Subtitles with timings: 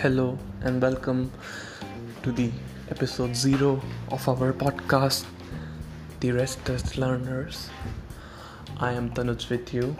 [0.00, 1.30] Hello and welcome
[2.22, 2.50] to the
[2.88, 5.26] episode zero of our podcast,
[6.20, 7.68] The Restless Learners.
[8.78, 9.94] I am Tanuj with you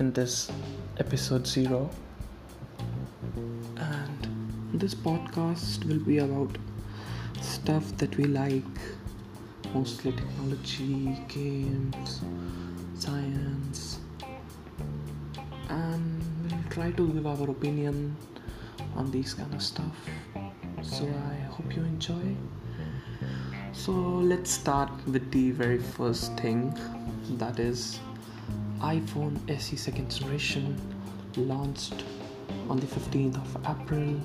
[0.00, 0.50] in this
[0.98, 1.88] episode zero,
[3.76, 4.28] and
[4.74, 6.58] this podcast will be about
[7.40, 8.76] stuff that we like
[9.72, 12.22] mostly technology, games,
[12.96, 14.00] science,
[15.68, 18.16] and we'll try to give our opinion
[18.96, 19.96] on these kind of stuff.
[20.82, 22.36] So I hope you enjoy.
[23.72, 26.78] So let's start with the very first thing
[27.38, 27.98] that is
[28.80, 30.80] iPhone SE second generation
[31.36, 32.04] launched
[32.68, 34.20] on the 15th of April.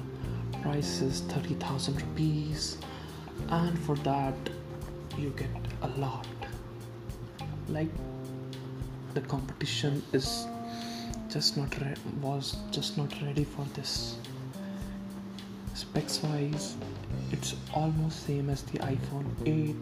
[0.61, 2.77] Price is 30,000 rupees,
[3.49, 4.35] and for that,
[5.17, 5.49] you get
[5.81, 6.27] a lot.
[7.69, 7.89] Like
[9.13, 10.47] the competition is
[11.29, 14.17] just not re- was just not ready for this
[15.79, 16.75] specs wise
[17.31, 19.75] it's almost same as the iphone 8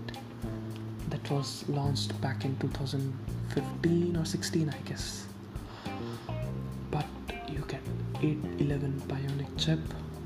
[1.09, 5.25] that was launched back in 2015 or 16 i guess.
[6.91, 7.05] But
[7.47, 7.81] you get
[8.15, 9.79] A11 bionic chip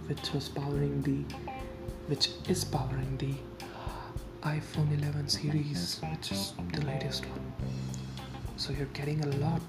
[0.07, 1.19] which was powering the
[2.07, 3.33] which is powering the
[4.49, 7.53] iphone 11 series which is the latest one.
[8.57, 9.61] So you're getting a lot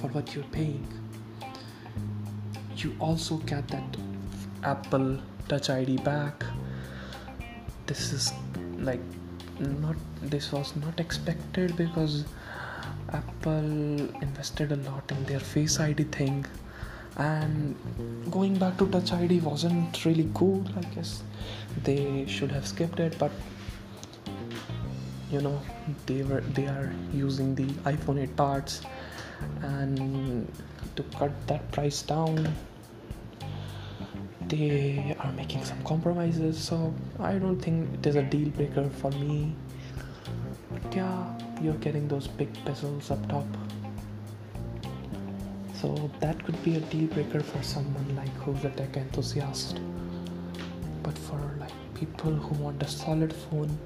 [0.00, 0.86] for what you're paying.
[2.76, 3.96] You also get that
[4.64, 5.18] apple
[5.52, 6.44] touch id back.
[7.86, 8.32] This is
[8.78, 9.02] like
[9.58, 9.96] not
[10.34, 12.24] this was not expected because
[13.18, 13.72] apple
[14.26, 16.46] invested a lot in their face id thing.
[17.16, 17.76] And
[18.30, 21.22] going back to touch id wasn't really cool i guess.
[21.84, 23.32] They should have skipped it but
[25.30, 25.60] you know
[26.06, 28.82] they were they are using the iphone 8 parts
[29.62, 30.62] and
[30.96, 32.52] to cut that price down
[34.52, 36.78] they are making some compromises so
[37.18, 39.54] i don't think it is a deal breaker for me.
[40.70, 43.46] But yeah you're getting those big bezels up top.
[45.80, 49.80] So that could be a deal breaker for someone like who's a tech enthusiast.
[51.02, 53.78] But for like people who want a solid phone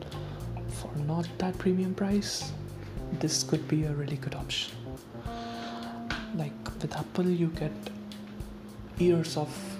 [0.68, 2.52] for not that premium price
[3.20, 4.72] this could be a really good option.
[6.34, 7.72] Like with apple you get
[8.98, 9.75] years of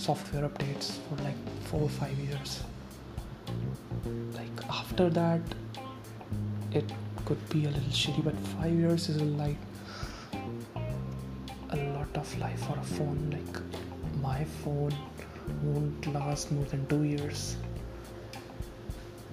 [0.00, 2.62] software updates for like four or five years.
[4.34, 5.40] Like after that
[6.72, 6.90] it
[7.26, 9.58] could be a little shitty but five years is like
[11.70, 13.20] a lot of life for a phone.
[13.36, 14.94] Like my phone
[15.62, 17.56] won't last more than two years.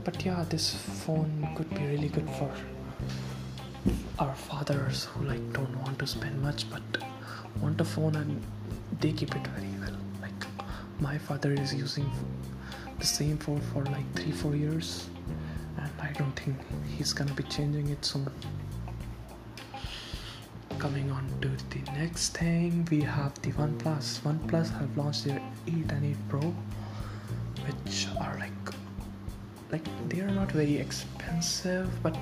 [0.04, 0.76] But yeah this
[1.06, 2.52] phone could be really good for
[4.20, 7.04] our fathers who like don't want to spend much but
[7.62, 8.42] want a phone and
[9.00, 9.97] they keep it very well
[11.00, 12.10] my father is using
[13.00, 15.10] the same phone for like three four years
[15.78, 16.58] and i don't think
[16.98, 18.28] he's gonna be changing it soon.
[20.80, 24.20] Coming on to the next thing we have the oneplus.
[24.22, 26.42] Oneplus have launched their 8 and 8 pro
[27.66, 28.52] which are like
[29.72, 32.16] like they are not very expensive but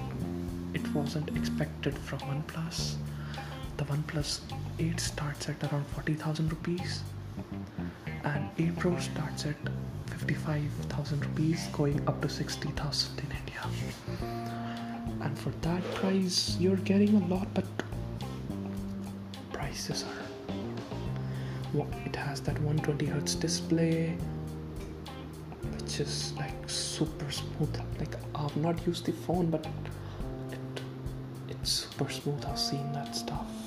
[0.73, 2.95] it wasn't expected from OnePlus.
[3.77, 4.39] The OnePlus
[4.79, 7.01] 8 starts at around 40,000 rupees
[8.25, 9.55] and 8 Pro starts at
[10.07, 13.61] 55,000 rupees going up to 60,000 in India.
[15.21, 17.65] And for that price you're getting a lot but
[19.53, 20.25] prices are
[22.05, 24.17] it has that 120 hertz display
[25.73, 29.65] which is like super smooth like I've not used the phone but
[30.51, 30.59] it,
[31.49, 32.45] it's super smooth.
[32.45, 33.64] I've seen that stuff.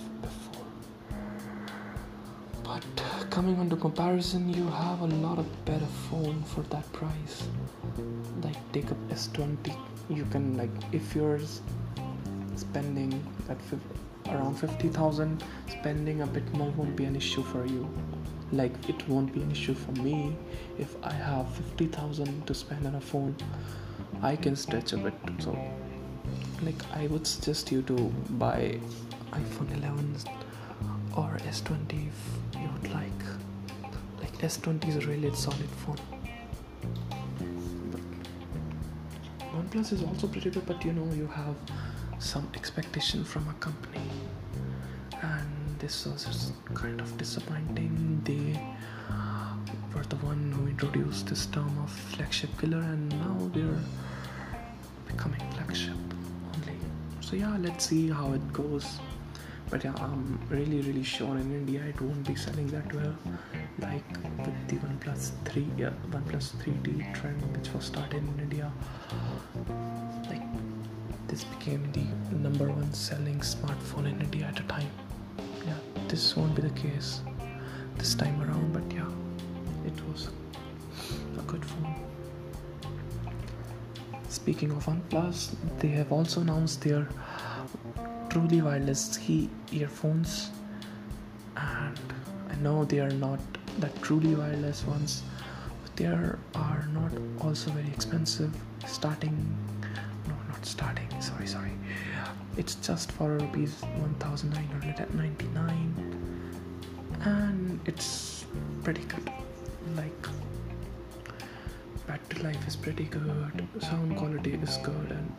[2.78, 7.48] But coming to comparison, you have a lot of better phone for that price.
[8.42, 9.76] Like take up S20.
[10.08, 11.40] You can like if you're
[12.54, 13.10] spending
[13.48, 13.58] that
[14.28, 17.88] around 50,000, spending a bit more won't be an issue for you.
[18.52, 20.36] Like it won't be an issue for me
[20.78, 23.34] if I have 50,000 to spend on a phone.
[24.22, 25.14] I can stretch a bit.
[25.40, 25.56] So
[26.62, 27.96] like i would suggest you to
[28.38, 28.78] buy
[29.32, 30.16] iphone 11
[31.18, 32.20] or s20 if
[32.60, 33.22] you would like
[34.22, 36.00] like s20 is a really solid phone.
[39.54, 41.56] Oneplus is also pretty good but you know you have
[42.18, 44.10] some expectation from a company.
[45.22, 48.20] And this was kind of disappointing.
[48.24, 48.46] They
[49.94, 53.84] were the one who introduced this term of flagship killer and now they're
[55.06, 55.96] becoming flagship
[56.54, 56.78] only.
[57.20, 58.98] so yeah let's see how it goes
[59.70, 63.14] but yeah i'm really really sure in india it won't be selling that well.
[63.80, 64.08] Like
[64.44, 68.70] with the oneplus 3 yeah oneplus 3d trend which was started in india.
[70.30, 70.46] Like
[71.28, 72.06] this became the
[72.46, 74.90] number one selling smartphone in india at a time.
[75.66, 77.20] Yeah this won't be the case
[77.98, 79.10] this time around but yeah
[79.92, 80.28] it was
[81.38, 81.94] a good phone.
[84.28, 85.50] Speaking of oneplus
[85.80, 87.06] they have also announced their
[88.28, 89.18] truly wireless
[89.72, 90.50] earphones.
[91.56, 91.98] And
[92.50, 93.40] I know they are not
[93.78, 95.22] the truly wireless ones
[95.82, 97.12] but they are, are not
[97.44, 98.54] also very expensive.
[98.86, 99.56] Starting
[100.28, 101.72] no not starting sorry sorry.
[102.56, 106.18] It's just for rupees 1999
[107.24, 108.44] and it's
[108.82, 109.30] pretty good.
[109.96, 110.26] Like
[112.06, 113.66] battery life is pretty good.
[113.80, 115.32] Sound quality is good and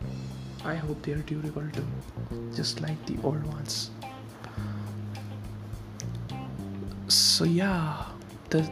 [0.64, 1.86] I hope they are durable too,
[2.54, 3.90] just like the old ones.
[7.08, 8.04] So, yeah,
[8.50, 8.70] the,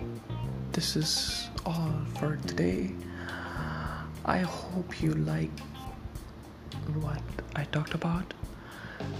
[0.72, 2.94] this is all for today.
[4.24, 5.58] I hope you like
[7.00, 7.22] what
[7.56, 8.34] I talked about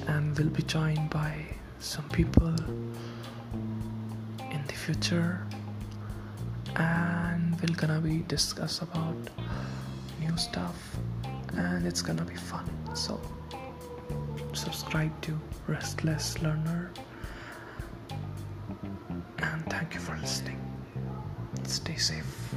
[0.06, 1.47] and will be joined by
[1.79, 2.55] some people
[4.50, 5.47] in the future
[6.76, 9.17] and we're gonna be discuss about
[10.20, 10.99] new stuff
[11.58, 12.69] and it's gonna be fun.
[12.94, 13.20] So,
[14.52, 16.90] subscribe to Restless Learner
[19.38, 20.60] and thank you for listening.
[21.64, 22.55] Stay safe.